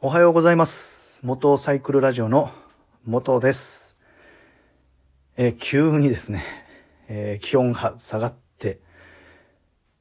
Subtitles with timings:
[0.00, 1.18] おはようございます。
[1.24, 2.52] 元サイクルラジオの
[3.04, 3.96] 元です。
[5.36, 6.44] えー急にですね、
[7.08, 8.78] えー気温が下がって、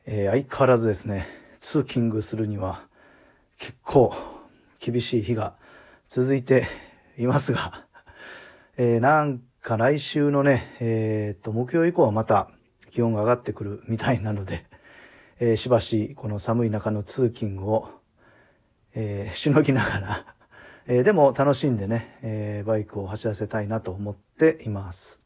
[0.06, 1.28] えー相変わらずですね、
[1.62, 2.84] 通勤するには
[3.58, 4.14] 結構
[4.80, 5.56] 厳しい日が
[6.08, 6.68] 続いて
[7.18, 7.88] いますが、
[8.78, 12.52] えなんか来週のね、えっと、木曜以降はまた
[12.92, 14.68] 気温が上がってくるみたいなので、
[15.40, 17.97] えしばしこの寒い中の通勤を
[19.00, 20.26] えーしのぎながら、
[20.88, 25.22] えーでも楽しんでね、えーバイクを走らせたいなと思っています。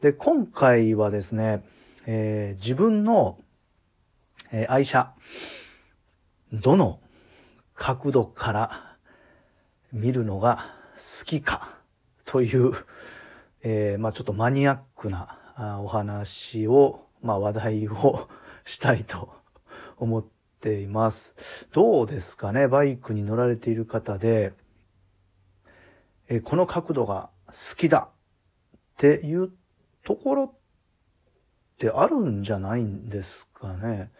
[0.00, 1.64] で、今回はですね、
[2.06, 3.40] えー自分の、
[4.52, 5.12] えー愛車、
[6.52, 7.00] どの
[7.74, 8.96] 角度から
[9.92, 11.74] 見るのが好きか
[12.24, 12.72] という、
[13.64, 18.28] えーまあちょっとマニアックなお話を、まあ話題を
[18.64, 19.34] したいと
[19.96, 21.34] 思ってています。
[21.72, 22.68] どうですかね？
[22.68, 24.52] バイクに乗られている方で、
[26.28, 28.08] えこの角度が好きだ
[28.76, 29.50] っていう
[30.04, 30.52] ところっ
[31.78, 34.10] てあるんじゃないんですかね？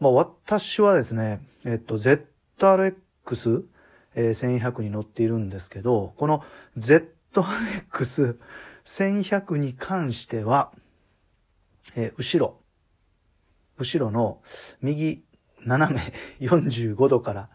[0.00, 6.42] まあ私はですね、えっと、ZRX1100 に乗っているんですけど、この
[6.76, 10.72] ZRX1100 に関しては、
[11.94, 12.58] えー後ろ、
[13.78, 14.42] 後ろの
[14.80, 15.22] 右
[15.64, 16.12] 斜め
[16.46, 17.48] 45度から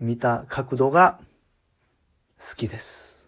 [0.00, 1.18] 見た角度が
[2.38, 3.24] 好きです。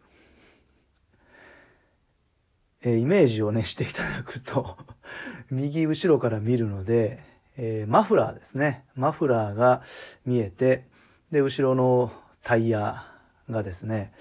[2.83, 4.79] えーイメージをね、していただくと、
[5.51, 7.23] 右後ろから見るので、
[7.57, 8.85] えーマフラーですね。
[8.95, 9.83] マフラーが
[10.25, 10.87] 見えて、
[11.31, 12.13] で、後ろの
[12.43, 13.05] タイヤ
[13.51, 14.13] がですね、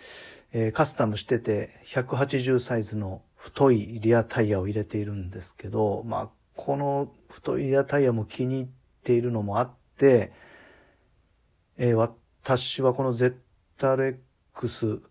[0.51, 8.67] えーカスタムしてて180サイズの太いリアタイヤを入れているんですけど、まあ、この太いリアタイヤも気に入っ
[9.03, 9.71] ているのもあっ、
[10.07, 15.01] えー私はこの ZRX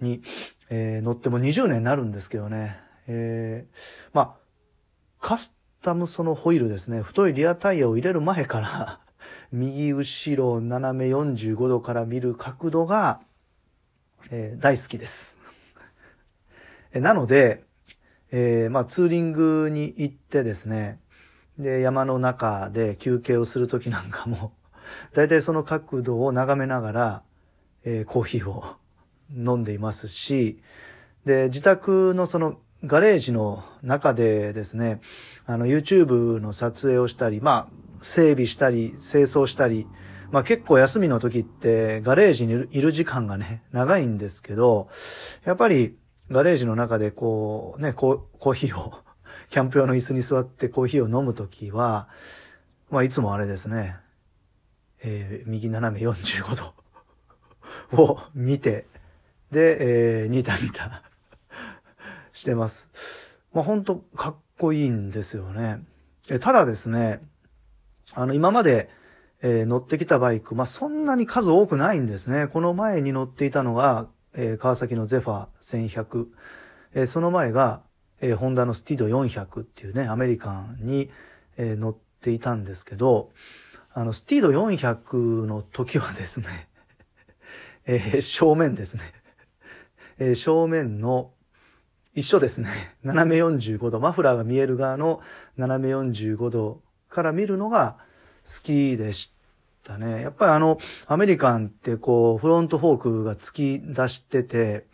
[0.00, 0.22] に、
[0.70, 3.76] えー乗っても20年になるんですけどね、えー
[4.12, 4.34] まあ、
[5.20, 9.00] カスタムそのホイールですね、太いリアタイヤを入れる前から、
[9.52, 13.20] 右後ろ斜め45度から見る角度が、
[14.30, 15.38] えー大好きです。
[16.92, 17.64] なので、
[18.30, 21.00] えーまあ、ツーリングに行ってですね、
[21.58, 24.52] で、山の中で休憩をするときなんかも、
[25.14, 27.22] だいたいその角度を眺めながら、
[27.84, 28.64] えーコーヒーを
[29.34, 30.60] 飲んでいますし、
[31.24, 35.00] で、自宅のそのガレージの中でですね、
[35.46, 39.86] あの YouTube の撮影をしたり、まあ、整備したり、清掃したり、
[40.30, 44.88] まあ結構休みの時ってガレージにいる時間がね、長いんですけど、
[45.44, 45.96] やっぱり
[46.30, 48.94] ガレージの中でこうね、コーコーヒーを、
[49.50, 52.08] キャンプ用の椅子に座ってコーヒーを飲むときは、
[52.90, 53.96] まあいつもあれですね、
[55.02, 56.56] えー右斜め45
[57.96, 58.86] 度を見て、
[59.52, 61.02] で、えー、ニタニタ
[62.32, 62.88] してます。
[63.52, 65.80] まあ本当かっこいいんですよね。
[66.30, 67.20] えただですね、
[68.14, 68.90] あの今まで、
[69.42, 72.48] えー乗ってきたバイク、まあそんなに数多くないんですね。
[72.48, 76.26] この前に乗っていたのが、えー川崎のゼファー1100。
[76.94, 77.82] えーその前が、
[78.20, 81.10] えーホンダのスティード400っていうね、アメリカンに、
[81.56, 83.30] えー乗っていたんですけど、
[83.92, 86.68] あの、スティード400の時はですね、
[87.86, 89.02] えー正面ですね。
[90.18, 91.32] えー正面の
[92.14, 92.96] 一緒ですね。
[93.04, 95.20] 斜め45度、マフラーが見える側の
[95.56, 97.98] 斜め45度から見るのが
[98.46, 99.34] 好きでし
[99.84, 100.22] たね。
[100.22, 104.86] やっぱりあの、アメリカンってこう、フロントフォークが突き出してて、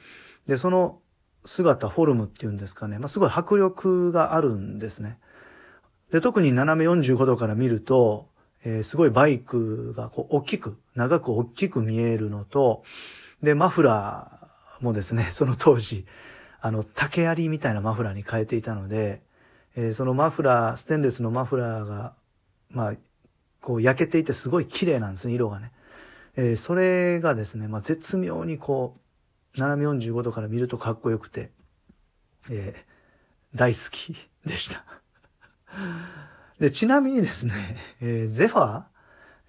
[0.46, 0.98] で、その
[1.44, 2.98] 姿、フォルムっていうんですかね。
[2.98, 5.18] まあ、すごい迫力があるんですね。
[6.10, 8.28] で、特に斜め45度から見ると、
[8.64, 12.84] えーすごいバイクがこう大きく、長く大きく見えるのと、
[13.42, 16.06] で、マフラーもですね、 その当時、
[16.60, 19.22] あの、竹槍みたいなマフラーに変えていたので、
[19.76, 22.14] えーそのマフラー、ステンレスのマフラーが、
[22.70, 22.94] まあ、
[23.62, 25.72] こう焼けていてすごい綺麗なんですね、色がね。
[26.36, 29.01] えーそれがですね、まあ、絶妙にこう、
[29.56, 31.50] 斜め45度から見るとかっこよくて、
[32.50, 32.92] えー
[33.54, 34.16] 大好き
[34.46, 34.82] でした。
[36.58, 38.82] で、ちなみにですね、えーゼファー、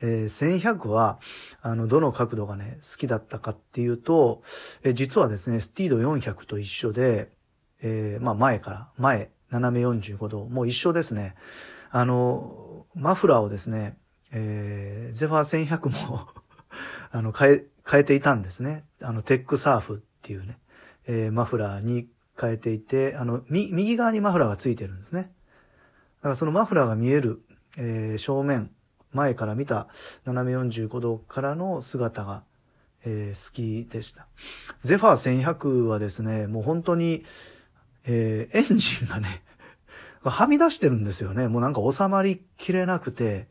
[0.02, 1.20] えー1100は、
[1.62, 4.44] あの、どの角度がね、好きだったかっていうと、
[4.84, 7.30] えー実はですね、スティード400と一緒で、
[7.82, 11.36] えーまあ前から、前、斜め45度、もう一緒ですね。
[11.90, 13.98] あの、マフラーをですね、
[14.32, 16.28] えーゼファー1100も
[17.12, 18.86] あの、変え、変えていたんですね。
[19.02, 20.58] あの、テックサーフっていうね、
[21.08, 22.08] えーマフラーに
[22.40, 25.32] 変えていて、あの、み、右側にマフラーがついてるんですね。
[26.22, 27.44] だからそのマフラーが見える、
[27.78, 28.72] えー正面、
[29.12, 29.88] 前から見た
[30.26, 32.44] 斜め45度からの姿が
[33.06, 34.28] えー、好きでした。
[34.84, 37.24] ゼファー1100はですね、もう本当に、
[38.06, 39.44] えー、エンジンがね、
[40.24, 41.48] はみ出してるんですよね。
[41.48, 43.48] もうなんか収まりきれなくて、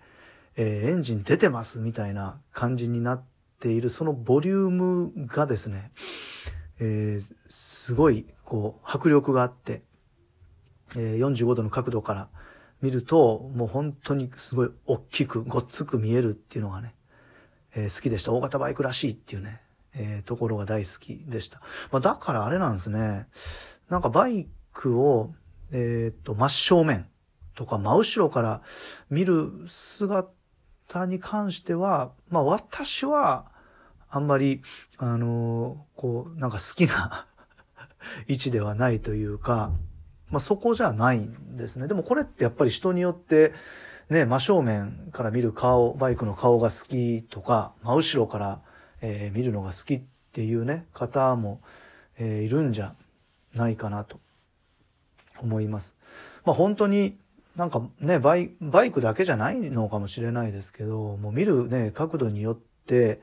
[0.56, 3.31] えー、エンジン出てますみたいな感じになって
[3.62, 5.92] ている、そのボリュームがですね、
[6.80, 9.82] えー、すごい、こう、迫力があって、
[10.96, 12.28] えー、45度の角度から
[12.80, 16.96] 見ると、もう本当にすごい大きく、ごっつく見えるっていうのがね、
[17.74, 18.32] えー、好きでした。
[18.32, 19.60] 大型バイクらしいっていうね、
[19.94, 21.60] えー、ところが大好きでした。
[21.92, 23.28] まあ、だからあれなんですね。
[23.88, 25.32] なんかバイクを、
[25.70, 27.06] えっ、と、真正面
[27.54, 28.62] とか真後ろから
[29.08, 33.51] 見る姿に関しては、まあ私は、
[34.14, 34.62] あんまり、
[34.98, 37.26] あのこう、なんか好きな
[38.28, 39.72] 位置ではないというか、
[40.30, 41.88] まあそこじゃないんですね。
[41.88, 43.54] でもこれってやっぱり人によって、
[44.10, 48.60] ね、真正面から見る顔、バイクの顔が好きとか、真後ろから、
[49.00, 51.62] えー、見るのが好きっていうね、方も、
[52.18, 52.94] えー、いるんじゃ
[53.54, 54.20] ないかなと
[55.40, 55.96] 思います。
[56.44, 57.16] まあ本当に
[57.56, 63.22] なんかね、バイバイクだけじゃないのかもしれないですけど、もう見るね、角度によって、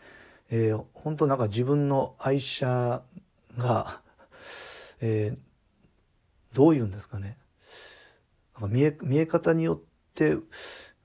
[0.51, 3.04] えー、本当なんか自分の愛車
[3.57, 4.01] が、
[5.01, 7.38] えー、どういうんですかね。
[8.56, 9.81] なんか見え、見え方によっ
[10.16, 10.38] て、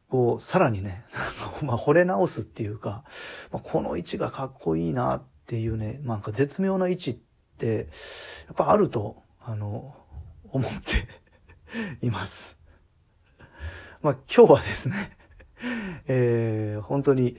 [0.08, 1.04] こう、さらにね、
[1.62, 3.04] まあ、惚れ直すっていうか、
[3.50, 7.14] まあ、この位置がかっこいいなっていうね、なんか絶妙な位置っ
[7.58, 7.88] て、
[8.46, 9.94] やっぱあると、あの、
[10.50, 11.08] 思って
[12.00, 12.58] います。
[14.02, 15.16] まあ今日はですね、
[16.06, 17.36] えー、本当に、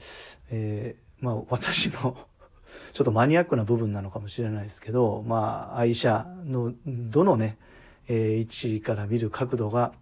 [0.50, 2.16] えー、まあ私の
[2.92, 7.56] ちょっとマニアックな部分なのかもしれないですけど、まあ愛車のどのね、
[8.08, 9.92] えー、位置から見る角度が、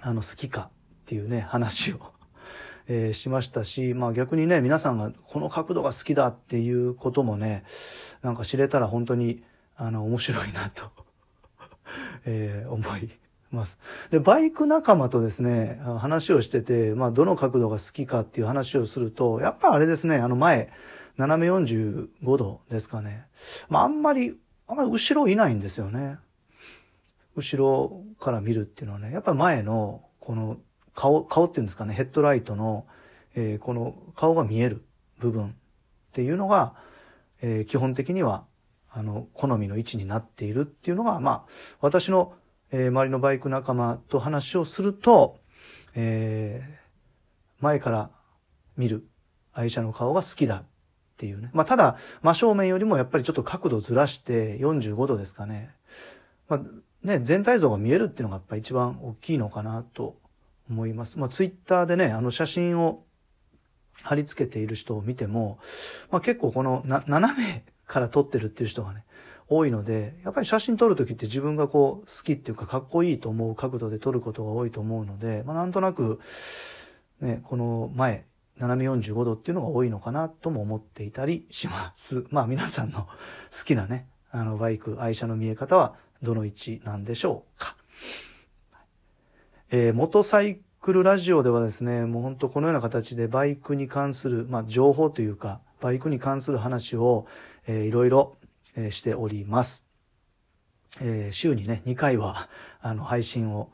[0.00, 0.70] あの好きかっ
[1.06, 2.00] ていうね、話を
[2.86, 7.64] えー、しましたし、まあ逆にね、皆さんがこの角度が好きだっていうこともね、
[8.22, 9.42] なんか知れたら本当に、
[9.76, 10.90] あの、面白いなと
[12.24, 13.10] えー、思い
[13.50, 13.78] ます。
[14.10, 20.70] で、バイク仲間とですね、話をしてて、まあ、どの角度が好きかっていう話をすると、やっぱあれですね、あの前、
[21.16, 23.26] 斜め45度ですかね。
[23.68, 26.18] まあ、あんまり、あんまり後ろいないんですよね。
[27.36, 30.58] 後ろから見るっていうのはね、やっぱ前の、この
[30.94, 32.86] 顔、顔っていうんですかね、ヘッドライトの、
[33.34, 34.84] えー、この顔が見える
[35.18, 35.52] 部分っ
[36.12, 36.74] ていうのが、
[37.40, 38.44] えー、基本的には
[38.90, 41.44] あの、好みの位置になっているっていうのが、まあ、
[41.80, 42.34] 私の、
[42.70, 45.38] えー、周りのバイク仲間と話をすると、
[45.94, 48.10] えー、前から
[48.76, 49.06] 見る
[49.52, 50.64] 愛車の顔が好きだっ
[51.16, 51.50] ていうね。
[51.52, 55.70] まあ、ただ、真正面よりもやっぱりちょっと角度ずらして45度ですかね。
[56.48, 56.60] まあ、
[57.02, 60.16] ね、全体像が見えるっていうのがやっぱ一番大きいのかなと
[60.70, 61.18] 思います。
[61.18, 63.02] まあ、ツイッターでね、あの写真を
[64.02, 65.58] 貼り付けている人を見ても、
[66.10, 69.04] まあ、結構このな斜めから撮ってるっていう人がね、
[69.48, 76.20] 多いので、やっぱり写真撮るときって自分がこう好きっていうかかっこいいと思う角度で撮ることが多いと思うので、まあなんとなく、
[77.20, 78.26] ね、この前、
[78.58, 82.26] 斜め45度っていうのが多いのかなとも思っていたりします。
[82.30, 83.06] まあ皆さんの
[83.56, 87.76] 好きなね、あのバイク、愛車の見え方はどの位置なんでしょうか。
[89.70, 97.26] えー、モトサイクルラジオではですね、もう本当このような形でバイクに関する、まあ情報というか、バイクに関する話を、
[97.66, 98.37] えー、いろいろ、
[98.90, 99.84] しております。
[101.00, 102.48] えー、週にね、2回は、
[102.80, 103.70] あの、配信を、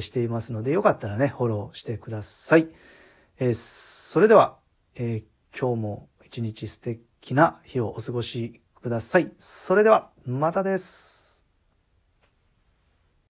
[0.00, 2.68] していますので、よかったらね、フォローしてください。
[3.38, 4.58] えー、それでは、
[4.96, 9.32] えー、今日も一日素敵な日をお過ごしください。
[9.38, 11.15] それでは、またです。